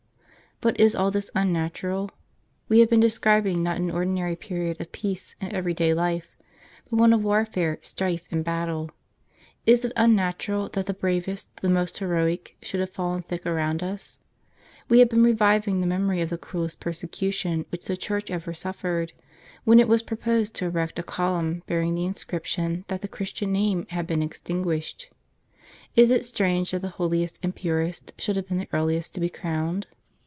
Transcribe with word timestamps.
But 0.63 0.79
is 0.79 0.95
all 0.95 1.09
this 1.09 1.31
unnatural? 1.33 2.11
We 2.69 2.81
have 2.81 2.89
been 2.91 2.99
describing 2.99 3.63
not 3.63 3.77
an 3.77 3.89
ordinary 3.89 4.35
period 4.35 4.79
of 4.79 4.91
peace 4.91 5.33
and 5.41 5.51
every 5.51 5.73
day 5.73 5.91
life, 5.91 6.37
but 6.87 6.97
one 6.99 7.13
of 7.13 7.23
warfare, 7.23 7.79
strife, 7.81 8.21
and 8.29 8.43
battle. 8.43 8.91
Is 9.65 9.83
it 9.83 9.91
unnatural 9.95 10.69
that 10.73 10.85
the 10.85 10.93
bravest, 10.93 11.61
the 11.61 11.69
most 11.71 11.97
heroic, 11.97 12.55
should 12.61 12.79
have 12.79 12.91
fallen 12.91 13.23
thick 13.23 13.43
around 13.47 13.81
us? 13.81 14.19
We 14.87 14.99
have 14.99 15.09
been 15.09 15.23
reviving 15.23 15.81
the 15.81 15.87
memory 15.87 16.21
of 16.21 16.29
the 16.29 16.37
cruellest 16.37 16.79
persecution 16.79 17.65
which 17.69 17.85
the 17.85 17.97
Church 17.97 18.29
ever 18.29 18.53
suffered, 18.53 19.13
when 19.63 19.79
it 19.79 19.87
was 19.87 20.03
proposed 20.03 20.53
to 20.57 20.65
erect 20.65 20.99
a 20.99 21.01
column 21.01 21.63
bearing 21.65 21.95
the 21.95 22.05
inscription 22.05 22.85
that 22.87 23.01
the 23.01 23.07
Christian 23.07 23.51
name 23.51 23.87
had 23.89 24.05
been 24.05 24.21
extinguished. 24.21 25.09
Is 25.95 26.11
it 26.11 26.23
strange 26.23 26.69
that 26.69 26.83
the 26.83 26.89
holiest 26.99 27.39
and 27.41 27.55
purest 27.55 28.13
should 28.19 28.35
have 28.35 28.47
been 28.47 28.59
the 28.59 28.69
earliest 28.75 29.15
to 29.15 29.19
be 29.19 29.27
crowned 29.27 29.87